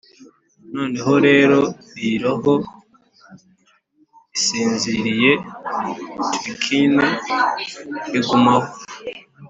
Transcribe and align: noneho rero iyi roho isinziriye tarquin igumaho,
noneho 0.73 1.13
rero 1.27 1.59
iyi 2.01 2.15
roho 2.23 2.53
isinziriye 4.37 5.31
tarquin 6.17 6.95
igumaho, 8.17 8.71